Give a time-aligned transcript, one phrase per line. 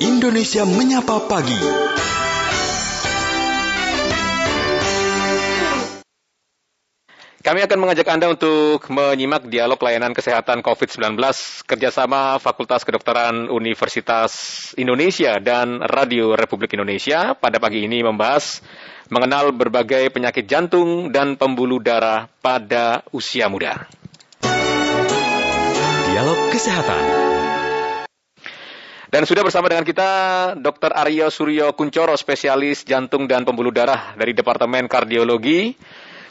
[0.00, 1.60] Indonesia Menyapa Pagi.
[7.44, 11.20] Kami akan mengajak Anda untuk menyimak dialog layanan kesehatan COVID-19
[11.68, 14.32] kerjasama Fakultas Kedokteran Universitas
[14.80, 18.64] Indonesia dan Radio Republik Indonesia pada pagi ini membahas
[19.12, 23.84] mengenal berbagai penyakit jantung dan pembuluh darah pada usia muda.
[26.08, 27.29] Dialog Kesehatan.
[29.10, 30.10] Dan sudah bersama dengan kita
[30.54, 30.94] Dr.
[30.94, 35.74] Aryo Suryo Kuncoro, spesialis jantung dan pembuluh darah dari Departemen Kardiologi.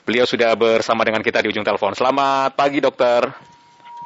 [0.07, 1.91] Beliau sudah bersama dengan kita di ujung telepon.
[1.91, 3.35] Selamat pagi, dokter.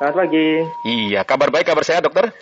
[0.02, 0.66] Selamat pagi.
[0.90, 2.34] Iya, kabar baik, kabar sehat, dokter?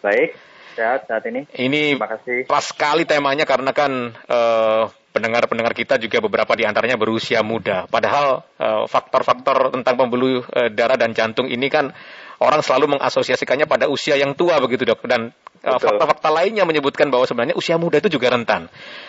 [0.00, 0.32] Baik,
[0.72, 1.44] sehat saat ini.
[1.52, 2.48] Ini Terima kasih.
[2.48, 7.84] pas sekali temanya karena kan eh, pendengar-pendengar kita juga beberapa di antaranya berusia muda.
[7.92, 11.92] Padahal eh, faktor-faktor tentang pembuluh eh, darah dan jantung ini kan
[12.40, 15.04] orang selalu mengasosiasikannya pada usia yang tua begitu dok.
[15.04, 15.28] Dan.
[15.64, 18.68] Fakta-fakta lainnya menyebutkan bahwa sebenarnya usia muda itu juga rentan.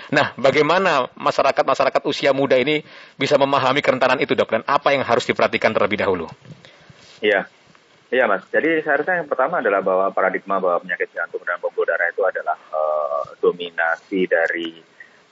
[0.10, 2.82] Nah, bagaimana masyarakat-masyarakat usia muda ini
[3.20, 4.50] bisa memahami kerentanan itu dok?
[4.56, 6.32] Dan apa yang harus diperhatikan terlebih dahulu?
[7.20, 7.48] Iya.
[8.14, 8.46] Iya, Mas.
[8.54, 12.56] Jadi seharusnya yang pertama adalah bahwa paradigma bahwa penyakit jantung dan pembuluh darah itu adalah
[12.56, 14.72] eh, dominasi dari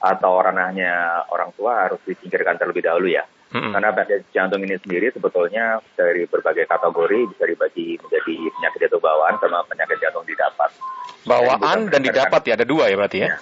[0.04, 3.24] atau ranahnya orang tua harus disingkirkan terlebih dahulu ya.
[3.54, 3.70] Mm-mm.
[3.70, 9.34] Karena penyakit jantung ini sendiri sebetulnya dari berbagai kategori bisa dibagi menjadi penyakit jantung bawaan
[9.38, 10.74] sama penyakit jantung didapat.
[11.22, 13.28] Bawaan dan didapat ya, ada dua ya berarti ya?
[13.30, 13.38] Ya.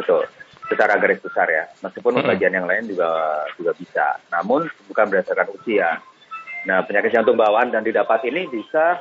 [0.00, 0.24] Betul.
[0.64, 1.68] Secara garis besar ya.
[1.84, 2.30] Meskipun Mm-mm.
[2.32, 4.16] bagian yang lain juga juga bisa.
[4.32, 6.00] Namun bukan berdasarkan usia.
[6.64, 8.96] Nah, penyakit jantung bawaan dan didapat ini bisa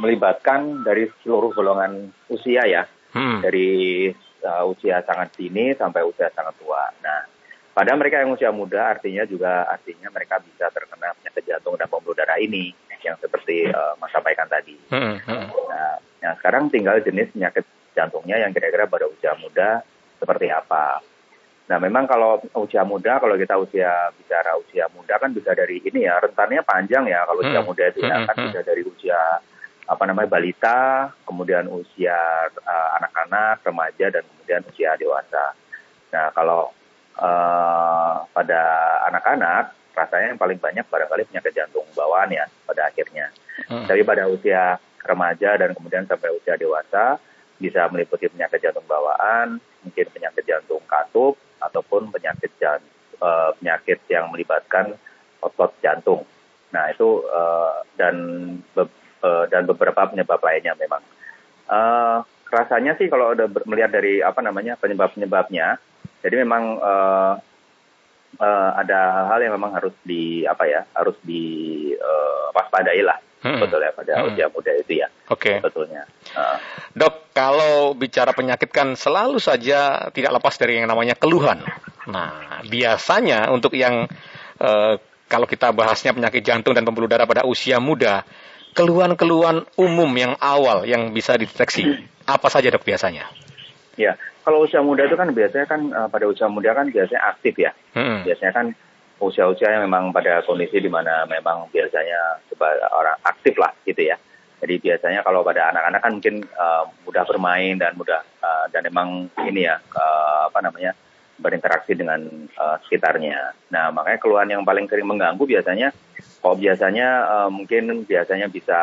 [0.00, 2.88] melibatkan dari seluruh golongan usia ya.
[3.12, 3.44] Hmm.
[3.44, 4.08] Dari
[4.40, 6.88] uh, usia sangat dini sampai usia sangat tua.
[7.04, 7.35] Nah,
[7.76, 12.16] pada mereka yang usia muda artinya juga artinya mereka bisa terkena penyakit jantung dan pembuluh
[12.16, 12.72] darah ini
[13.04, 14.80] yang seperti uh, Mas sampaikan tadi.
[14.88, 15.46] Hmm, hmm.
[15.52, 19.84] Nah, nah, sekarang tinggal jenis penyakit jantungnya yang kira-kira pada usia muda
[20.16, 21.04] seperti apa.
[21.68, 26.08] Nah, memang kalau usia muda, kalau kita usia bicara usia muda kan bisa dari ini
[26.08, 27.68] ya, rentannya panjang ya kalau usia Hmm.
[27.68, 29.20] muda itu ya kan bisa dari usia
[29.86, 32.16] apa namanya balita, kemudian usia
[32.48, 35.52] uh, anak-anak, remaja dan kemudian usia dewasa.
[36.10, 36.72] Nah, kalau
[37.20, 38.60] uh, pada
[39.12, 43.32] anak-anak rasanya yang paling banyak barangkali penyakit jantung bawaan ya pada akhirnya.
[43.68, 43.88] Hmm.
[43.88, 47.16] Tapi pada usia remaja dan kemudian sampai usia dewasa
[47.56, 54.92] bisa meliputi penyakit jantung bawaan, mungkin penyakit jantung katup ataupun penyakit eh, penyakit yang melibatkan
[55.40, 56.28] otot jantung.
[56.76, 58.14] Nah itu eh, dan
[58.76, 58.92] be-
[59.24, 61.00] eh, dan beberapa penyebab lainnya memang.
[61.72, 62.18] Eh,
[62.52, 65.80] rasanya sih kalau udah melihat dari apa namanya penyebab-penyebabnya,
[66.26, 67.32] jadi memang eh,
[68.42, 71.42] eh, ada hal-hal yang memang harus di apa ya harus di
[71.94, 73.62] eh, waspadai lah Hmm.
[73.62, 74.32] sebetulnya pada Hmm.
[74.32, 75.60] usia muda itu ya Oke.
[75.60, 76.02] sebetulnya.
[76.34, 76.56] Eh,
[76.98, 81.62] Dok, kalau bicara penyakit kan selalu saja tidak lepas dari yang namanya keluhan.
[82.10, 84.08] Nah, biasanya untuk yang
[84.58, 84.94] eh,
[85.28, 88.24] kalau kita bahasnya penyakit jantung dan pembuluh darah pada usia muda,
[88.72, 91.86] keluhan-keluhan umum yang awal yang bisa dideteksi,
[92.26, 93.30] apa saja dok biasanya?
[93.96, 94.12] Ya,
[94.44, 97.72] kalau usia muda itu kan biasanya kan eh, pada usia muda kan biasanya aktif ya.
[97.96, 98.22] Hmm.
[98.28, 98.66] Biasanya kan
[99.16, 102.44] usia-usia yang memang pada kondisi di mana memang biasanya
[102.92, 104.16] orang aktif lah gitu ya.
[104.56, 109.32] Jadi biasanya kalau pada anak-anak kan mungkin eh, mudah bermain dan mudah eh, dan memang
[109.48, 110.92] ini ya eh, apa namanya
[111.36, 113.52] berinteraksi dengan eh, sekitarnya.
[113.70, 115.92] Nah makanya keluhan yang paling sering mengganggu biasanya
[116.40, 118.78] kalau biasanya eh, mungkin biasanya bisa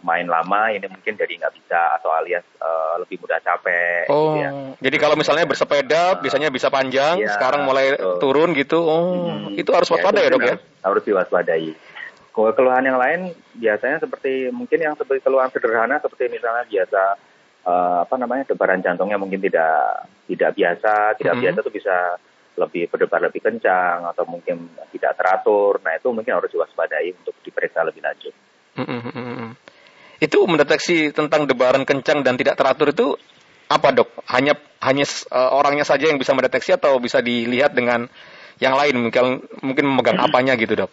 [0.00, 4.06] main lama ini mungkin jadi nggak bisa atau alias eh, lebih mudah capek.
[4.08, 4.50] Oh, gitu ya.
[4.78, 8.18] jadi kalau misalnya bersepeda biasanya bisa panjang, Iya, sekarang mulai betul.
[8.20, 8.78] turun gitu.
[8.78, 9.54] Oh, Hmm.
[9.54, 10.54] itu harus waspada ya, itu dok ya?
[10.56, 11.70] harus- Harus diwaspadai.
[12.30, 13.20] Kalau keluhan yang lain
[13.52, 17.18] biasanya seperti mungkin yang seperti keluhan sederhana seperti misalnya biasa
[17.66, 21.42] eh, apa namanya debaran jantungnya mungkin tidak tidak biasa, tidak Mhm.
[21.42, 21.96] biasa itu bisa
[22.58, 25.78] lebih berdebar lebih kencang atau mungkin tidak teratur.
[25.80, 28.34] Nah itu mungkin harus diwaspadai untuk diperiksa lebih lanjut.
[28.74, 29.50] Mm, mm, mm, mm.
[30.18, 33.06] Itu mendeteksi tentang debaran kencang dan tidak teratur itu
[33.70, 34.10] apa dok?
[34.26, 38.10] Hanya hanya eh, orangnya saja yang bisa mendeteksi atau bisa dilihat dengan
[38.58, 40.90] yang lain mungkin mungkin memegang apanya gitu dok?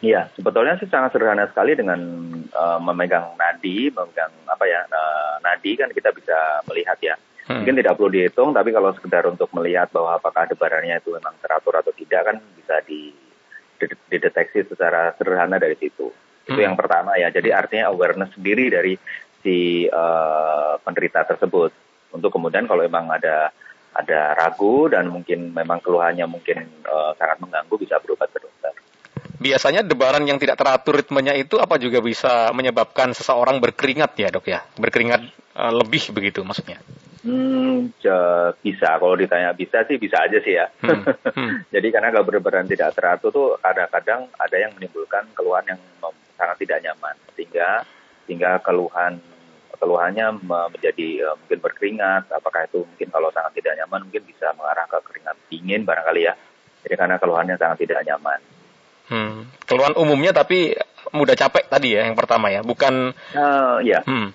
[0.00, 2.00] Iya, sebetulnya sih sangat sederhana sekali dengan
[2.48, 7.14] eh, memegang nadi, memegang apa ya eh, nadi kan kita bisa melihat ya.
[7.44, 7.60] Hmm.
[7.60, 11.84] Mungkin tidak perlu dihitung, tapi kalau sekedar untuk melihat bahwa apakah debarannya itu memang teratur
[11.84, 13.12] atau tidak kan bisa di,
[13.76, 16.08] di- dideteksi secara sederhana dari situ.
[16.48, 16.72] Itu Hmm.
[16.72, 17.28] yang pertama ya.
[17.28, 18.96] Jadi artinya awareness sendiri dari
[19.44, 21.76] si eh, penderita tersebut.
[22.16, 23.52] Untuk kemudian kalau memang ada
[23.90, 28.69] ada ragu dan mungkin memang keluhannya mungkin eh, sangat mengganggu bisa berobat ke dokter.
[29.40, 34.44] Biasanya debaran yang tidak teratur ritmenya itu apa juga bisa menyebabkan seseorang berkeringat ya dok
[34.44, 34.60] ya?
[34.76, 36.76] Berkeringat eh, lebih begitu maksudnya?
[37.24, 39.00] Hmm, ja- bisa.
[39.00, 40.68] Kalau ditanya bisa sih bisa aja sih ya.
[40.84, 41.50] Hmm, hmm.
[41.74, 45.80] Jadi karena kalau berberan tidak teratur tuh kadang-kadang ada yang menimbulkan keluhan yang
[46.36, 47.84] sangat tidak nyaman sehingga
[48.28, 49.24] sehingga keluhan
[49.80, 52.28] keluhannya me- menjadi eh, mungkin berkeringat.
[52.28, 56.36] Apakah itu mungkin kalau sangat tidak nyaman mungkin bisa mengarah ke keringat dingin barangkali ya.
[56.84, 58.59] Jadi karena keluhannya sangat tidak nyaman.
[59.10, 59.50] Hmm.
[59.66, 60.72] Keluhan umumnya tapi
[61.10, 64.00] mudah capek tadi ya yang pertama ya, bukan Eh, ya.
[64.06, 64.30] Hmm.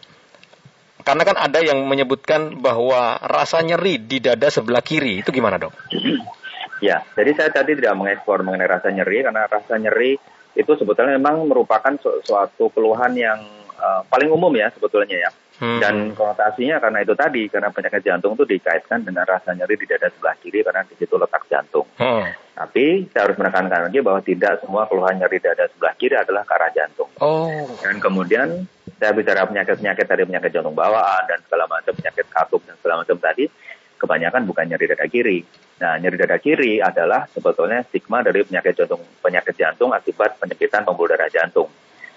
[1.06, 5.22] Karena kan ada yang menyebutkan bahwa rasa nyeri di dada sebelah kiri.
[5.24, 5.74] Itu gimana, Dok?
[6.84, 10.20] Ya, jadi saya tadi tidak mengeksplor mengenai rasa nyeri karena rasa nyeri
[10.60, 13.40] itu sebetulnya memang merupakan su- suatu keluhan yang
[13.80, 15.32] eh, paling umum ya sebetulnya ya.
[15.56, 15.80] Hmm.
[15.80, 20.12] Dan konotasinya karena itu tadi karena penyakit jantung itu dikaitkan dengan rasa nyeri di dada
[20.12, 21.88] sebelah kiri karena di situ letak jantung.
[21.96, 22.28] Hmm.
[22.56, 26.72] Tapi saya harus menekankan lagi bahwa tidak semua keluhan nyeri dada sebelah kiri adalah arah
[26.76, 27.08] jantung.
[27.24, 27.72] Oh.
[27.80, 28.68] Dan kemudian
[29.00, 33.18] saya bicara penyakit-penyakit tadi penyakit jantung bawaan dan segala macam penyakit katup dan segala macam
[33.20, 33.48] tadi
[33.96, 35.40] kebanyakan bukan nyeri dada kiri.
[35.80, 41.16] Nah, nyeri dada kiri adalah sebetulnya stigma dari penyakit jantung penyakit jantung akibat penyempitan pembuluh
[41.16, 41.72] darah jantung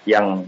[0.07, 0.47] yang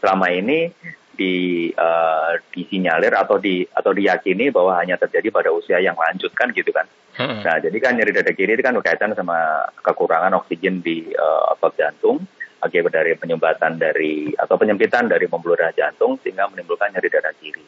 [0.00, 0.72] selama ini
[1.20, 6.48] di eh, disinyalir atau di atau diyakini bahwa hanya terjadi pada usia yang lanjut kan
[6.56, 6.88] gitu kan.
[7.20, 7.44] Hmm.
[7.44, 11.76] Nah, jadi kan nyeri dada kiri itu kan berkaitan sama kekurangan oksigen di eh, otot
[11.76, 12.24] jantung
[12.64, 17.64] akibat dari penyumbatan dari atau penyempitan dari pembuluh darah jantung sehingga menimbulkan nyeri dada kiri.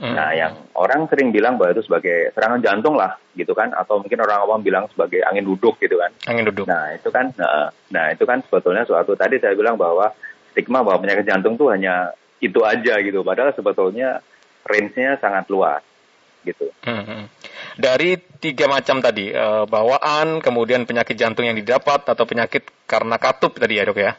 [0.00, 0.16] Hmm.
[0.16, 3.68] Nah, yang orang sering bilang bahwa itu sebagai serangan jantung lah, gitu kan?
[3.76, 6.08] Atau mungkin orang awam bilang sebagai angin duduk, gitu kan?
[6.24, 6.64] angin duduk.
[6.64, 10.08] Nah, itu kan, nah, nah itu kan sebetulnya suatu tadi saya bilang bahwa
[10.56, 13.20] stigma bahwa penyakit jantung tuh hanya itu aja gitu.
[13.20, 14.24] Padahal sebetulnya
[14.64, 15.84] range-nya sangat luas,
[16.44, 16.72] gitu.
[16.84, 17.24] Hmm, hmm.
[17.76, 23.56] Dari tiga macam tadi, eh, bawaan, kemudian penyakit jantung yang didapat atau penyakit karena katup
[23.56, 24.12] tadi ya, Dok ya.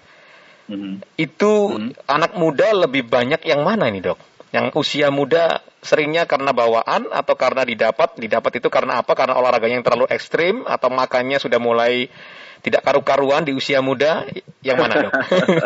[0.72, 0.94] Mhm.
[1.18, 1.92] Itu Hmm.
[2.08, 4.18] anak muda lebih banyak yang mana ini, Dok?
[4.52, 8.20] Yang usia muda seringnya karena bawaan atau karena didapat?
[8.20, 9.16] Didapat itu karena apa?
[9.16, 12.12] Karena olahraganya yang terlalu ekstrim atau makannya sudah mulai
[12.62, 14.26] tidak karu-karuan di usia muda?
[14.62, 15.14] Yang mana, Dok?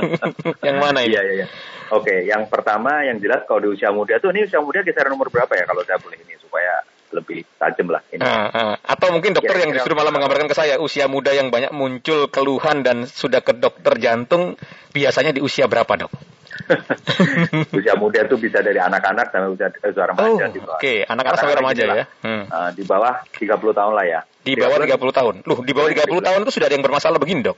[0.68, 1.14] yang mana ini?
[1.14, 1.48] Iya, iya, iya.
[1.94, 5.30] Oke, yang pertama yang jelas kalau di usia muda tuh ini usia muda kisaran umur
[5.30, 6.82] berapa ya kalau saya boleh ini supaya
[7.14, 8.26] lebih tajam lah ini.
[8.26, 8.74] Ah, ah.
[8.82, 12.28] Atau mungkin dokter yang Kira-kira justru malah menggambarkan ke saya usia muda yang banyak muncul
[12.34, 14.58] keluhan dan sudah ke dokter jantung
[14.92, 16.35] biasanya di usia berapa dok?
[17.78, 20.46] usia muda itu bisa dari anak-anak sampai usia, eh, usia Oh, remaja.
[20.46, 20.80] oke, di bawah.
[21.08, 22.06] anak-anak sampai remaja ya.
[22.22, 22.44] Hmm.
[22.46, 24.20] Eh, di bawah 30 tahun lah ya.
[24.42, 25.36] Di bawah 30 tahun.
[25.44, 27.58] Loh, di bawah 30 tahun itu sudah ada yang bermasalah begini dok?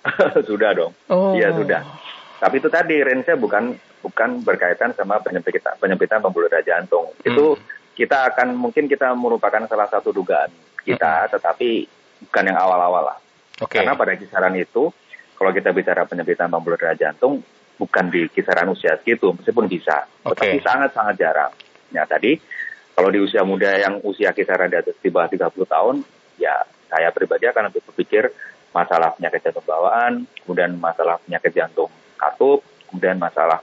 [0.48, 0.92] sudah dong.
[1.08, 1.34] Oh.
[1.34, 1.82] Iya sudah.
[2.36, 7.10] Tapi itu tadi range-nya bukan bukan berkaitan sama penyempitan penyempitan pembuluh darah jantung.
[7.20, 7.62] Itu Hmm.
[7.96, 10.52] kita akan mungkin kita merupakan salah satu dugaan
[10.84, 11.88] kita, tetapi
[12.22, 13.18] bukan yang awal-awal lah.
[13.56, 13.64] Hmm.
[13.64, 13.80] Oke.
[13.80, 14.92] Karena pada kisaran itu,
[15.32, 17.40] kalau kita bicara penyempitan pembuluh darah jantung,
[17.76, 20.40] bukan di kisaran usia segitu, meskipun bisa, Oke.
[20.40, 21.52] tetapi sangat-sangat jarang.
[21.92, 22.36] Nah tadi,
[22.96, 25.96] kalau di usia muda yang usia kisaran di atas di bawah 30 tahun,
[26.40, 28.32] ya saya pribadi akan lebih berpikir
[28.72, 33.60] masalah penyakit jantung bawaan, kemudian masalah penyakit jantung katup, kemudian masalah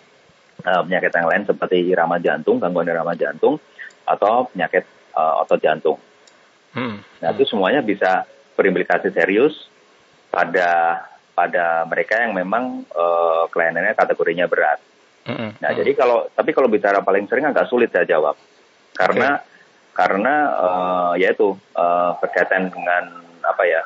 [0.61, 3.57] eh, penyakit yang lain seperti irama jantung, gangguan irama jantung,
[4.05, 4.85] atau penyakit
[5.17, 5.97] eh, otot jantung.
[6.73, 7.01] Hmm.
[7.21, 8.25] Nah, itu semuanya bisa
[8.57, 9.69] berimplikasi serius
[10.33, 10.97] pada
[11.33, 14.79] pada mereka yang memang eh, kelainannya kategorinya berat.
[15.23, 15.55] Hmm.
[15.57, 18.37] Nah, jadi kalau tapi kalau bicara paling sering agak sulit saya jawab.
[18.93, 19.41] Karena
[19.93, 23.81] karena eh, yaitu eh, berkaitan dengan apa ya?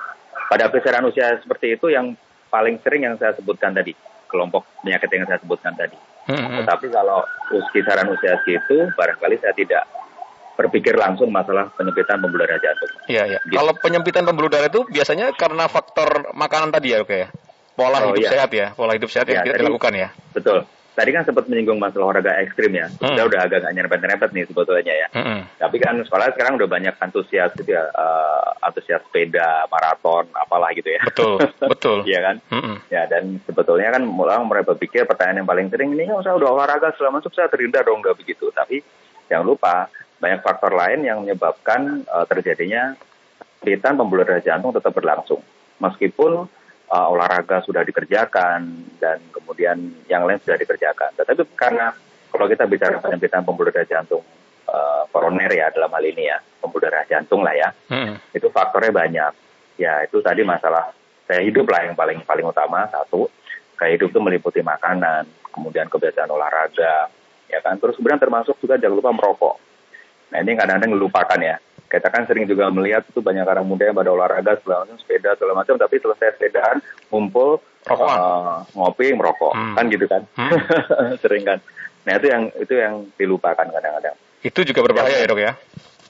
[0.48, 2.16] Pada kisaran usia seperti itu yang
[2.48, 3.92] paling sering yang saya sebutkan tadi,
[4.32, 5.98] kelompok penyakit yang saya sebutkan tadi.
[6.28, 6.64] Hmm.
[6.64, 7.24] Tetapi kalau
[7.72, 9.84] kisaran usia segitu barangkali saya tidak
[10.58, 12.90] berpikir langsung masalah penyempitan pembuluh darah jantung.
[13.06, 13.40] Iya, iya.
[13.46, 13.54] Gitu.
[13.54, 17.30] Kalau penyempitan pembuluh darah itu biasanya karena faktor makanan tadi ya, oke ya?
[17.78, 18.32] Pola Oh, hidup iya.
[18.34, 20.10] sehat ya, pola hidup sehat yang Iya, tidak tadi- dilakukan ya.
[20.34, 20.60] Betul.
[20.98, 22.90] Tadi kan sempat menyinggung masalah olahraga ekstrim ya.
[22.90, 23.14] Hmm.
[23.14, 25.08] Kita udah agak nggak nyerempet-nyerempet nih sebetulnya ya.
[25.14, 25.46] Hmm.
[25.62, 30.90] Tapi kan sekolah sekarang udah banyak antusias gitu ya, eh, antusias sepeda, maraton, apalah gitu
[30.90, 31.06] ya.
[31.06, 31.38] Betul,
[31.70, 32.02] betul.
[32.02, 32.36] Iya kan?
[32.50, 32.82] Hmm.
[32.90, 36.50] Ya dan sebetulnya kan orang mereka berpikir pertanyaan yang paling sering ini kan saya udah
[36.50, 38.50] olahraga selama masuk saya terhindar dong nggak begitu.
[38.50, 38.82] Tapi
[39.30, 42.98] jangan lupa banyak faktor lain yang menyebabkan eh, terjadinya
[43.62, 45.42] penyempitan pembuluh darah jantung tetap berlangsung.
[45.78, 46.46] Meskipun
[46.90, 48.60] eh, olahraga sudah dikerjakan
[48.98, 49.78] dan kemudian
[50.10, 51.14] yang lain sudah dikerjakan.
[51.18, 51.94] Tetapi karena
[52.34, 54.26] kalau kita bicara penyempitan pembuluh darah jantung
[54.68, 58.20] eh, koroner ya dalam hal ini ya pembuluh darah jantung lah ya Hmm.
[58.34, 59.34] itu faktornya banyak.
[59.78, 60.90] Ya itu tadi masalah
[61.28, 63.30] saya hidup lah yang paling paling utama satu.
[63.78, 67.14] Gaya hidup itu meliputi makanan, kemudian kebiasaan olahraga,
[67.46, 67.78] ya kan.
[67.78, 69.67] Terus kemudian termasuk juga jangan lupa merokok.
[70.32, 71.56] Nah ini kadang-kadang dilupakan ya.
[71.88, 75.40] Kita kan sering juga melihat itu banyak orang muda yang pada olahraga segala macam, sepeda
[75.40, 79.76] segala macam, tapi selesai sepedaan ngumpul eh, ngopi merokok, Hmm.
[79.80, 80.22] kan gitu kan.
[80.36, 80.52] Hmm.
[81.24, 81.64] sering kan.
[82.04, 84.16] Nah itu yang itu yang dilupakan kadang-kadang.
[84.44, 85.54] Itu juga berbahaya ya, Dok ya?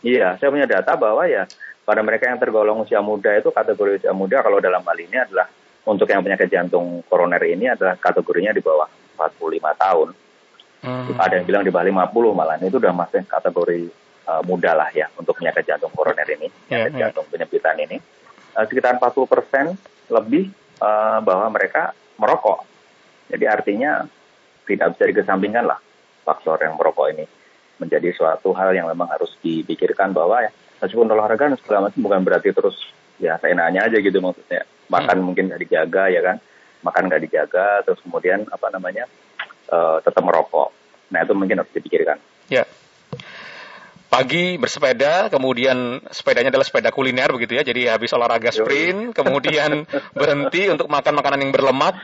[0.01, 1.45] Iya, saya punya data bahwa ya
[1.86, 5.45] pada mereka yang tergolong usia muda itu kategori usia muda kalau dalam hal ini adalah
[5.86, 10.09] untuk yang penyakit jantung koroner ini adalah kategorinya di bawah 45 tahun.
[10.81, 11.17] Hmm.
[11.17, 13.81] Ada yang bilang di bawah 50 malah itu udah masih kategori
[14.27, 17.10] uh, muda lah ya untuk penyakit jantung koroner ini, penyakit yeah.
[17.10, 17.98] jantung penyempitan ini.
[18.53, 19.65] Uh, sekitar 40 persen
[20.12, 20.51] lebih
[20.84, 22.67] uh, bahwa mereka merokok.
[23.31, 24.03] Jadi artinya
[24.67, 25.79] tidak bisa dikesampingkan lah
[26.27, 27.25] faktor yang merokok ini
[27.79, 30.51] menjadi suatu hal yang memang harus dipikirkan bahwa ya
[30.84, 32.75] meskipun olahraga dan segala macam bukan berarti terus
[33.17, 35.25] ya seenaknya aja gitu maksudnya makan hmm.
[35.25, 36.38] mungkin nggak dijaga ya kan
[36.86, 39.05] makan nggak dijaga terus kemudian apa namanya
[39.72, 40.74] uh, tetap merokok
[41.13, 42.17] nah itu mungkin harus dipikirkan
[42.51, 42.65] ya
[44.08, 47.64] pagi bersepeda, kemudian sepedanya adalah sepeda kuliner begitu ya.
[47.64, 49.84] Jadi habis olahraga sprint, kemudian
[50.20, 51.96] berhenti untuk makan makanan yang berlemak.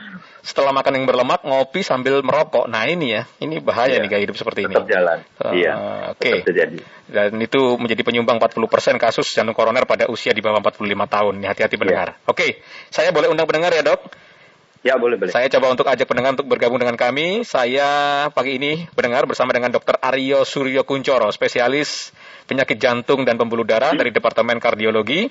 [0.44, 2.68] Setelah makan yang berlemak, ngopi sambil merokok.
[2.68, 4.92] Nah ini ya, ini bahaya ya, nih gaya hidup seperti tetap ini.
[4.92, 5.18] jalan.
[5.40, 5.74] Uh, iya.
[6.12, 6.44] Oke.
[6.44, 6.84] Okay.
[7.08, 11.34] Dan itu menjadi penyumbang 40% kasus jantung koroner pada usia di bawah 45 tahun.
[11.48, 12.20] Hati-hati pendengar.
[12.20, 12.28] Ya.
[12.28, 12.50] Oke, okay.
[12.92, 14.04] saya boleh undang pendengar ya dok?
[14.84, 15.32] Ya, boleh, boleh.
[15.32, 17.40] Saya coba untuk ajak pendengar untuk bergabung dengan kami.
[17.40, 19.96] Saya pagi ini pendengar bersama dengan Dr.
[19.96, 22.12] Aryo Suryo Kuncoro, spesialis
[22.44, 25.24] penyakit jantung dan pembuluh darah dari Departemen Kardiologi.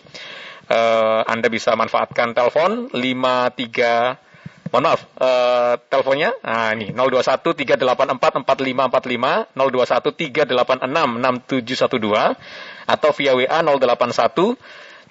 [0.74, 9.54] Uh, Anda bisa manfaatkan telepon 53 mohon maaf, uh, teleponnya, nah ini 021 384 4545,
[9.54, 14.58] 021 386 6712, atau via WA 081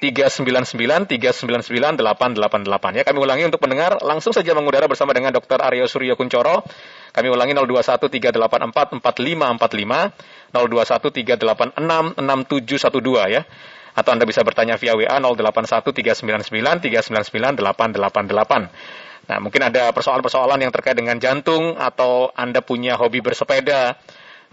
[0.02, 3.02] 399 399 888 ya.
[3.06, 5.62] Kami ulangi untuk pendengar langsung saja mengudara bersama dengan Dr.
[5.62, 6.66] Aryo Suryo Kuncoro.
[7.14, 13.47] Kami ulangi 021 384 4545 021 386 6712 ya.
[13.94, 19.30] Atau Anda bisa bertanya via WA 081 399 399 888.
[19.30, 23.94] Nah, mungkin ada persoalan-persoalan yang terkait dengan jantung atau Anda punya hobi bersepeda,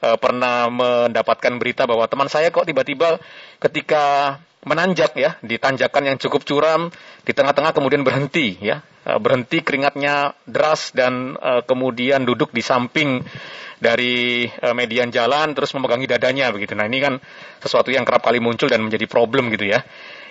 [0.05, 3.17] eh, pernah mendapatkan berita bahwa teman saya kok tiba-tiba
[3.57, 4.37] ketika
[4.67, 6.91] menanjak ya di tanjakan yang cukup curam
[7.23, 8.83] di tengah-tengah kemudian berhenti ya.
[9.07, 13.23] Eh, berhenti keringatnya deras dan uh, kemudian duduk di samping
[13.79, 16.75] dari uh, median jalan terus memegangi dadanya begitu.
[16.75, 17.15] Nah ini kan
[17.63, 19.79] sesuatu yang kerap kali muncul dan menjadi problem gitu ya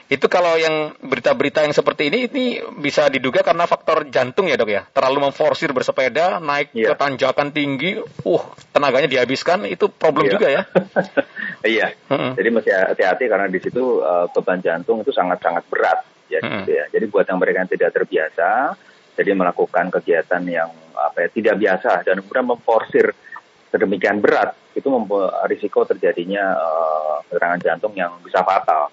[0.09, 2.45] itu kalau yang berita-berita yang seperti ini ini
[2.81, 6.93] bisa diduga karena faktor jantung ya dok ya terlalu memforsir bersepeda naik yeah.
[6.93, 10.33] ke tanjakan tinggi uh tenaganya dihabiskan itu problem yeah.
[10.33, 10.63] juga ya
[11.77, 12.33] iya mm-hmm.
[12.41, 16.01] jadi mesti hati-hati karena di situ uh, beban jantung itu sangat-sangat berat
[16.33, 16.57] ya mm-hmm.
[16.65, 18.49] gitu ya jadi buat yang mereka yang tidak terbiasa
[19.13, 23.13] jadi melakukan kegiatan yang apa ya tidak biasa dan kemudian memforsir
[23.69, 24.89] sedemikian berat itu
[25.51, 28.89] risiko terjadinya uh, serangan jantung yang bisa fatal.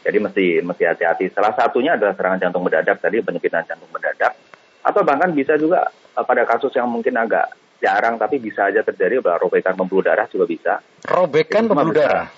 [0.00, 1.28] Jadi mesti mesti hati-hati.
[1.32, 4.32] Salah satunya adalah serangan jantung mendadak tadi penyempitan jantung mendadak
[4.80, 9.24] atau bahkan bisa juga uh, pada kasus yang mungkin agak jarang tapi bisa aja terjadi
[9.24, 10.72] bahwa robekan pembuluh darah juga bisa.
[11.04, 12.28] Robekan pembuluh darah.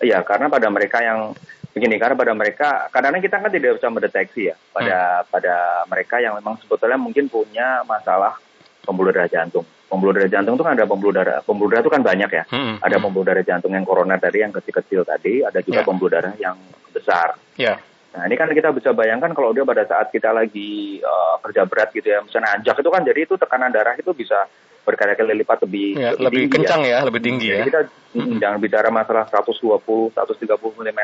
[0.00, 1.32] Iya, karena pada mereka yang
[1.72, 5.28] begini karena pada mereka kadang-kadang kita kan tidak bisa mendeteksi ya pada hmm.
[5.28, 5.54] pada
[5.92, 8.36] mereka yang memang sebetulnya mungkin punya masalah
[8.84, 9.64] pembuluh darah jantung.
[9.86, 12.44] Pembuluh darah jantung itu kan ada pembuluh darah, pembuluh darah itu kan banyak ya.
[12.50, 12.74] Hmm.
[12.82, 13.04] Ada hmm.
[13.06, 15.86] pembuluh darah jantung yang koroner tadi yang kecil-kecil tadi, ada juga yeah.
[15.86, 16.58] pembuluh darah yang
[16.90, 17.38] besar.
[17.54, 17.78] Yeah.
[18.16, 21.94] Nah ini kan kita bisa bayangkan kalau dia pada saat kita lagi uh, kerja berat
[21.94, 24.48] gitu ya, misalnya anjak itu kan jadi itu tekanan darah itu bisa
[24.86, 26.90] berkali-kali lipat lebih, ya, lebih, lebih tinggi kencang ya.
[26.90, 27.64] ya, lebih tinggi jadi ya.
[27.66, 27.80] Kita
[28.16, 28.38] hmm.
[28.38, 30.50] jangan bicara masalah 120, 130
[30.82, 31.02] mm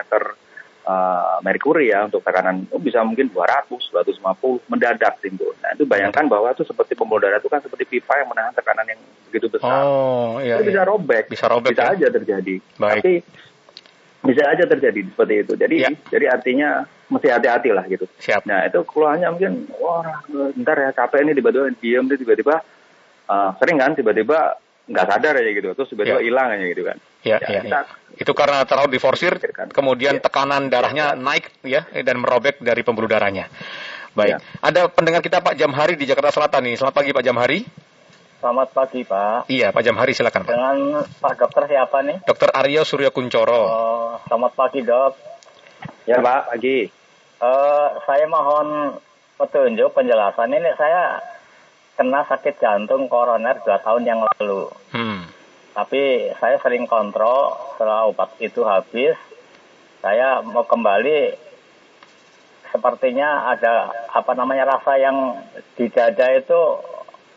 [0.87, 5.55] uh, merkuri ya untuk tekanan oh, bisa mungkin 200, 250 mendadak timbul.
[5.63, 8.87] Nah itu bayangkan bahwa itu seperti pembuluh darah itu kan seperti pipa yang menahan tekanan
[8.87, 9.83] yang begitu besar.
[9.85, 10.71] Oh, iya, itu iya.
[10.75, 11.93] bisa robek, bisa robek, bisa ya?
[11.97, 12.55] aja terjadi.
[12.79, 13.03] Baik.
[13.03, 13.13] Tapi
[14.23, 15.53] bisa aja terjadi seperti itu.
[15.59, 15.91] Jadi ya.
[16.11, 18.07] jadi artinya mesti hati-hati lah gitu.
[18.23, 18.47] Siap.
[18.47, 20.23] Nah itu keluarnya mungkin wah
[20.59, 22.63] ntar ya capek ini tiba-tiba diam tiba-tiba
[23.27, 26.27] uh, sering kan tiba-tiba nggak sadar aja gitu terus tiba-tiba ya.
[26.27, 28.23] hilang aja gitu kan ya, ya, ya, kita, ya.
[28.23, 29.39] itu karena terlalu diforsir
[29.71, 30.23] kemudian ya.
[30.23, 31.19] tekanan darahnya ya.
[31.19, 33.49] naik ya dan merobek dari pembuluh darahnya
[34.13, 34.39] baik ya.
[34.61, 37.61] ada pendengar kita Pak Jamhari di Jakarta Selatan nih selamat pagi Pak Jamhari
[38.43, 39.47] Selamat pagi Pak.
[39.47, 40.51] Iya Pak Jamhari silakan Pak.
[40.51, 42.27] Dengan Pak Dokter siapa nih?
[42.27, 43.55] Dokter Aryo Suryo Kuncoro.
[43.55, 45.15] Oh, selamat pagi dok.
[46.11, 46.91] Ya Pak pagi.
[47.39, 48.99] Uh, saya mohon
[49.39, 51.23] petunjuk penjelasan ini saya
[51.99, 54.71] kena sakit jantung koroner dua tahun yang lalu.
[54.91, 55.12] Hmm.
[55.73, 59.17] Tapi saya sering kontrol setelah obat itu habis,
[60.05, 61.41] saya mau kembali
[62.73, 65.37] sepertinya ada apa namanya rasa yang
[65.77, 66.61] di dada itu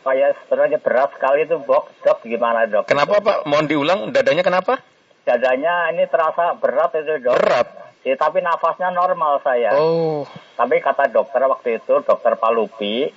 [0.04, 1.84] kayak sebenarnya berat sekali itu dok.
[2.04, 2.88] Dok gimana dok?
[2.88, 3.48] Kenapa pak?
[3.48, 4.80] Mohon diulang dadanya kenapa?
[5.24, 7.36] Dadanya ini terasa berat itu dok.
[7.40, 7.68] Berat?
[8.06, 9.74] Ya, tapi nafasnya normal saya.
[9.74, 10.22] Oh.
[10.54, 13.10] Tapi kata dokter waktu itu dokter Palupi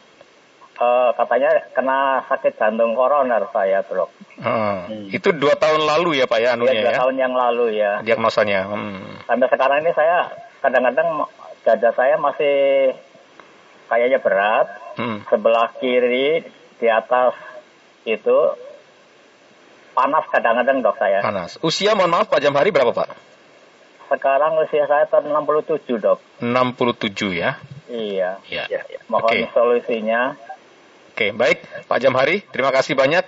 [0.79, 4.09] uh, katanya kena sakit jantung koroner saya, Bro.
[4.39, 4.87] Hmm.
[4.87, 5.05] hmm.
[5.11, 6.83] Itu dua tahun lalu ya Pak ya anunya ya?
[6.83, 6.99] Dua ya?
[7.03, 7.91] tahun yang lalu ya.
[8.01, 8.59] Diagnosanya.
[8.65, 9.19] Hmm.
[9.27, 10.31] Sampai sekarang ini saya
[10.63, 11.27] kadang-kadang
[11.67, 12.55] dada saya masih
[13.91, 14.67] kayaknya berat.
[14.95, 15.23] Hmm.
[15.27, 16.43] Sebelah kiri
[16.79, 17.35] di atas
[18.07, 18.37] itu
[19.91, 21.19] panas kadang-kadang dok saya.
[21.19, 21.59] Panas.
[21.59, 23.09] Usia mohon maaf Pak Jamhari berapa Pak?
[24.09, 26.17] Sekarang usia saya tahun 67 dok.
[26.41, 27.61] 67 ya?
[27.89, 28.41] Iya.
[28.49, 28.65] Ya.
[28.65, 28.99] ya, ya.
[29.05, 29.53] Mohon okay.
[29.53, 30.33] solusinya.
[31.19, 33.27] Oke, baik Pak Jamhari, terima kasih banyak.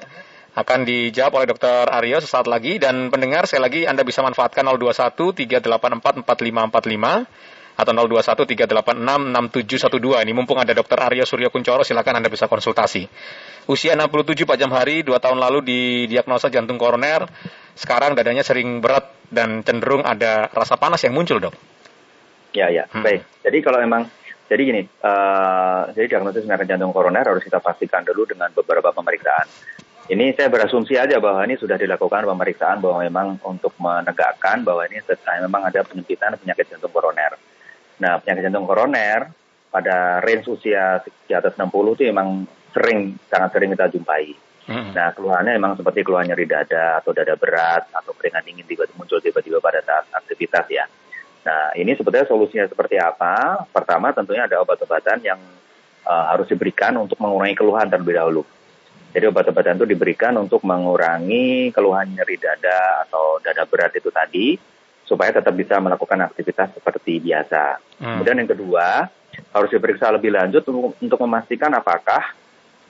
[0.55, 1.91] Akan dijawab oleh Dr.
[1.91, 6.23] Aryo sesaat lagi dan pendengar sekali lagi Anda bisa manfaatkan 021 384 4545
[7.75, 10.23] atau 021 386 6712.
[10.23, 11.03] Ini mumpung ada Dr.
[11.03, 13.11] Aryo Suryo Kuncoro silakan Anda bisa konsultasi.
[13.67, 17.27] Usia 67 Pak Jamhari, 2 tahun lalu didiagnosa jantung koroner.
[17.75, 21.59] Sekarang dadanya sering berat dan cenderung ada rasa panas yang muncul, Dok.
[22.55, 22.87] Ya, ya.
[22.87, 23.03] Hmm.
[23.03, 23.27] Baik.
[23.43, 24.07] Jadi kalau memang
[24.51, 29.47] jadi gini, uh, jadi diagnosis penyakit jantung koroner harus kita pastikan dulu dengan beberapa pemeriksaan.
[30.11, 34.99] Ini saya berasumsi aja bahwa ini sudah dilakukan pemeriksaan bahwa memang untuk menegakkan bahwa ini
[35.47, 37.39] memang ada penyempitan penyakit jantung koroner.
[38.03, 39.31] Nah, penyakit jantung koroner
[39.71, 42.43] pada range usia di atas 60 itu memang
[42.75, 44.35] sering, sangat sering kita jumpai.
[44.67, 44.91] Hmm.
[44.91, 49.23] Nah, keluhannya memang seperti keluhan nyeri dada atau dada berat atau keringat dingin tiba-tiba muncul
[49.23, 50.91] tiba-tiba pada saat aktivitas ya.
[51.41, 53.65] Nah, ini sebetulnya solusinya seperti apa?
[53.73, 55.41] Pertama, tentunya ada obat-obatan yang
[56.05, 58.43] uh, harus diberikan untuk mengurangi keluhan terlebih dahulu.
[59.11, 64.55] Jadi obat-obatan itu diberikan untuk mengurangi keluhan nyeri dada atau dada berat itu tadi,
[65.03, 67.81] supaya tetap bisa melakukan aktivitas seperti biasa.
[67.99, 68.21] Hmm.
[68.21, 69.09] Kemudian yang kedua,
[69.51, 72.23] harus diperiksa lebih lanjut untuk, untuk memastikan apakah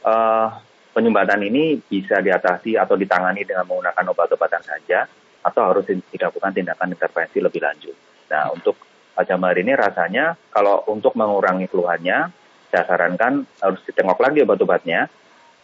[0.05, 0.61] uh,
[0.93, 5.07] penyumbatan ini bisa diatasi atau ditangani dengan menggunakan obat-obatan saja,
[5.41, 8.10] atau harus dilakukan tindakan intervensi lebih lanjut.
[8.31, 8.79] Nah, untuk
[9.27, 12.31] jamar ini rasanya kalau untuk mengurangi keluhannya,
[12.71, 15.11] saya sarankan harus ditengok lagi obat-obatnya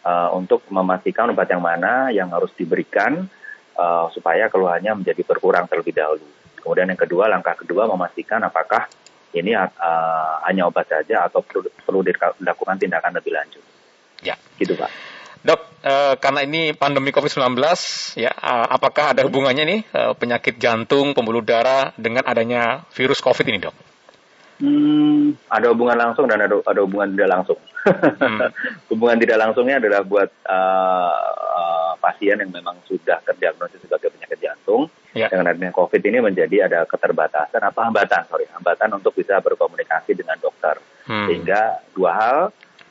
[0.04, 3.24] uh, untuk memastikan obat yang mana yang harus diberikan
[3.80, 6.28] uh, supaya keluhannya menjadi berkurang terlebih dahulu.
[6.60, 8.86] Kemudian yang kedua, langkah kedua memastikan apakah
[9.32, 13.64] ini uh, hanya obat saja atau perlu, perlu dilakukan tindakan lebih lanjut.
[14.20, 15.07] Ya, gitu Pak.
[15.38, 17.54] Dok, uh, karena ini pandemi COVID-19,
[18.18, 23.46] ya, uh, apakah ada hubungannya nih uh, penyakit jantung, pembuluh darah dengan adanya virus COVID
[23.46, 23.76] ini, dok?
[24.58, 27.58] Hmm, ada hubungan langsung dan ada, ada hubungan tidak langsung.
[27.86, 28.50] Hmm.
[28.90, 34.90] hubungan tidak langsungnya adalah buat uh, uh, pasien yang memang sudah terdiagnosis sebagai penyakit jantung.
[35.14, 35.30] Ya.
[35.30, 40.34] Dengan adanya COVID ini menjadi ada keterbatasan apa hambatan, sorry, hambatan untuk bisa berkomunikasi dengan
[40.42, 40.82] dokter.
[41.06, 41.30] Hmm.
[41.30, 42.38] Sehingga dua hal,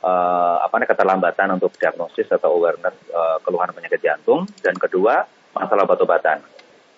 [0.02, 5.84] uh, apa namanya keterlambatan untuk diagnosis atau awareness uh, keluhan penyakit jantung dan kedua masalah
[5.84, 6.40] obat-obatan.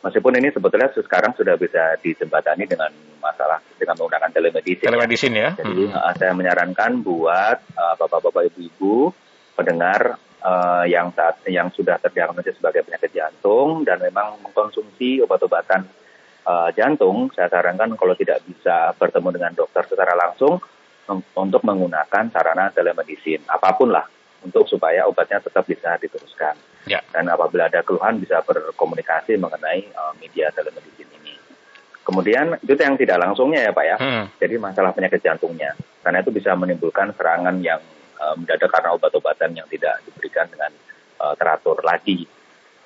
[0.01, 2.89] Meskipun ini sebetulnya sekarang sudah bisa dijembatani dengan
[3.21, 4.89] masalah dengan menggunakan telemedicine.
[4.89, 5.51] Telemedicine ya.
[5.61, 5.93] Jadi hmm.
[5.93, 9.13] uh, saya menyarankan buat uh, bapak-bapak ibu-ibu
[9.53, 15.85] pendengar uh, yang saat yang sudah terdiagnosis sebagai penyakit jantung dan memang mengkonsumsi obat-obatan
[16.49, 20.61] uh, jantung, saya sarankan kalau tidak bisa bertemu dengan dokter secara langsung
[21.19, 24.07] untuk menggunakan sarana telemedicine apa pun lah
[24.41, 26.57] untuk supaya obatnya tetap bisa diteruskan.
[26.89, 27.05] Ya.
[27.13, 31.37] Dan apabila ada keluhan bisa berkomunikasi mengenai uh, media telemedicine ini.
[32.01, 33.97] Kemudian itu yang tidak langsungnya ya Pak ya.
[34.01, 34.25] Hmm.
[34.41, 35.77] Jadi masalah penyakit jantungnya.
[36.01, 37.81] Karena itu bisa menimbulkan serangan yang
[38.17, 40.73] uh, mendadak karena obat-obatan yang tidak diberikan dengan
[41.21, 42.25] uh, teratur lagi.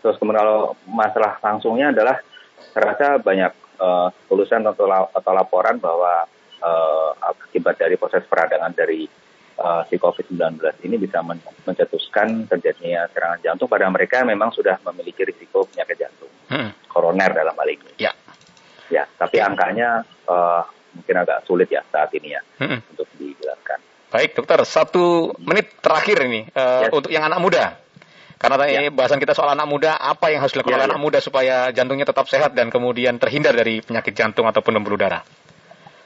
[0.02, 2.18] Terus kemudian kalau masalah langsungnya adalah
[2.74, 6.26] terasa banyak uh, tulisan atau, atau laporan bahwa
[6.64, 9.04] uh, akibat dari proses peradangan dari
[9.60, 14.80] uh, si COVID-19 ini bisa men mencetuskan terjadinya serangan jantung pada mereka yang memang sudah
[14.90, 16.88] memiliki risiko penyakit jantung hmm.
[16.88, 17.92] koroner dalam hal ini.
[18.00, 18.12] Ya.
[18.92, 19.48] Ya, tapi ya.
[19.48, 20.62] angkanya uh,
[20.94, 22.78] mungkin agak sulit ya saat ini ya hmm.
[22.94, 23.78] untuk dijelaskan.
[24.14, 26.92] Baik, dokter, satu menit terakhir ini uh, yes.
[26.94, 27.64] untuk yang anak muda.
[28.38, 28.92] Karena tadi ya.
[28.92, 31.02] bahasan kita soal anak muda, apa yang harus dilakukan ya, anak ya.
[31.02, 35.24] muda supaya jantungnya tetap sehat dan kemudian terhindar dari penyakit jantung ataupun pembuluh darah?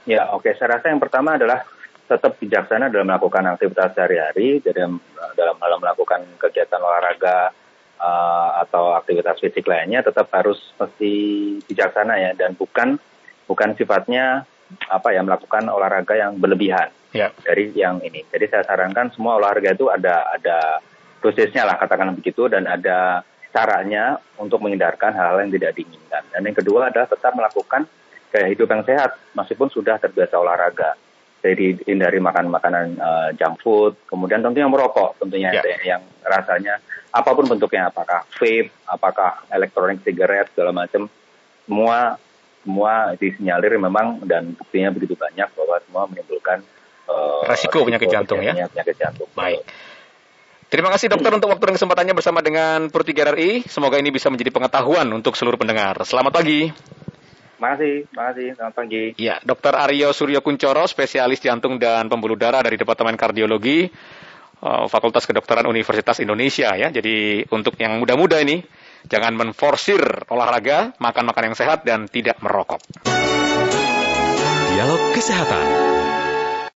[0.09, 0.49] Ya, oke.
[0.49, 0.53] Okay.
[0.57, 1.68] Saya rasa yang pertama adalah
[2.09, 7.53] tetap bijaksana dalam melakukan aktivitas sehari-hari, jadi dalam dalam melakukan kegiatan olahraga
[8.01, 11.12] uh, atau aktivitas fisik lainnya tetap harus mesti
[11.68, 12.97] bijaksana ya dan bukan
[13.44, 14.49] bukan sifatnya
[14.88, 17.29] apa ya melakukan olahraga yang berlebihan ya.
[17.44, 18.25] dari yang ini.
[18.33, 20.81] Jadi saya sarankan semua olahraga itu ada ada
[21.21, 23.21] dosisnya lah katakan begitu dan ada
[23.53, 26.25] caranya untuk menghindarkan hal-hal yang tidak diinginkan.
[26.33, 27.85] Dan yang kedua adalah tetap melakukan
[28.33, 30.97] gaya hidup yang sehat meskipun sudah terbiasa olahraga.
[31.38, 35.79] Jadi hindari makan makanan uh, junk food, kemudian tentunya merokok, tentunya yeah.
[35.87, 36.83] yang rasanya
[37.14, 41.07] apa pun bentuknya, apakah vape, apakah elektronik sigaret segala macam,
[41.64, 42.19] semua
[42.67, 46.59] semua disinyalir memang dan buktinya begitu banyak bahwa semua menimbulkan
[47.07, 48.69] uh, resiko penyakit jantung ya.
[48.69, 49.31] Penyakit jantung.
[49.33, 49.62] Baik.
[50.69, 53.64] Terima kasih dokter untuk waktu dan kesempatannya bersama dengan Pur 3 RI.
[53.64, 55.97] Semoga ini bisa menjadi pengetahuan untuk seluruh pendengar.
[56.05, 56.69] Selamat pagi.
[57.59, 58.49] Makasih, makasih.
[58.55, 59.05] Selamat pagi.
[59.18, 63.90] Ya, Dokter Aryo Suryo Kuncoro, spesialis jantung dan pembuluh darah dari Departemen Kardiologi
[64.62, 66.88] uh, Fakultas Kedokteran Universitas Indonesia ya.
[66.94, 68.62] Jadi untuk yang muda-muda ini
[69.11, 69.99] jangan menforsir
[70.31, 72.79] olahraga, makan makan yang sehat dan tidak merokok.
[74.71, 75.66] Dialog Kesehatan.